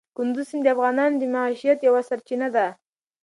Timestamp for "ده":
2.55-2.67